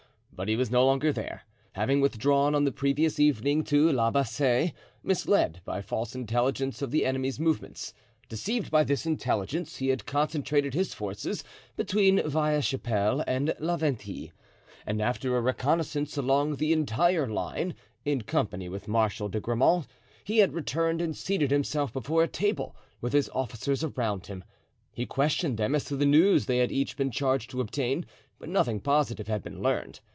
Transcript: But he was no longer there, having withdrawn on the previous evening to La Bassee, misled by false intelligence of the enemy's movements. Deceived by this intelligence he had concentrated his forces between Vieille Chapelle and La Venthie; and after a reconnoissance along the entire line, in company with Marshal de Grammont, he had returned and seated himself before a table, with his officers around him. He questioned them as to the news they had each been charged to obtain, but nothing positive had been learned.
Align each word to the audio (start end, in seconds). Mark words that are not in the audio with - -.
But 0.33 0.47
he 0.47 0.55
was 0.55 0.71
no 0.71 0.83
longer 0.83 1.13
there, 1.13 1.43
having 1.73 2.01
withdrawn 2.01 2.55
on 2.55 2.63
the 2.63 2.71
previous 2.71 3.19
evening 3.19 3.63
to 3.65 3.91
La 3.91 4.09
Bassee, 4.09 4.73
misled 5.03 5.61
by 5.65 5.83
false 5.83 6.15
intelligence 6.15 6.81
of 6.81 6.89
the 6.89 7.05
enemy's 7.05 7.39
movements. 7.39 7.93
Deceived 8.27 8.71
by 8.71 8.83
this 8.83 9.05
intelligence 9.05 9.77
he 9.77 9.89
had 9.89 10.07
concentrated 10.07 10.73
his 10.73 10.95
forces 10.95 11.43
between 11.75 12.27
Vieille 12.27 12.61
Chapelle 12.63 13.23
and 13.27 13.53
La 13.59 13.77
Venthie; 13.77 14.31
and 14.83 14.99
after 14.99 15.37
a 15.37 15.41
reconnoissance 15.41 16.17
along 16.17 16.55
the 16.55 16.73
entire 16.73 17.27
line, 17.27 17.75
in 18.03 18.23
company 18.23 18.67
with 18.67 18.87
Marshal 18.87 19.29
de 19.29 19.39
Grammont, 19.39 19.85
he 20.23 20.39
had 20.39 20.53
returned 20.53 21.03
and 21.03 21.15
seated 21.15 21.51
himself 21.51 21.93
before 21.93 22.23
a 22.23 22.27
table, 22.27 22.75
with 22.99 23.13
his 23.13 23.29
officers 23.35 23.83
around 23.83 24.25
him. 24.25 24.43
He 24.91 25.05
questioned 25.05 25.57
them 25.59 25.75
as 25.75 25.83
to 25.85 25.95
the 25.95 26.07
news 26.07 26.47
they 26.47 26.57
had 26.57 26.71
each 26.71 26.97
been 26.97 27.11
charged 27.11 27.51
to 27.51 27.61
obtain, 27.61 28.07
but 28.39 28.49
nothing 28.49 28.79
positive 28.79 29.27
had 29.27 29.43
been 29.43 29.61
learned. 29.61 29.99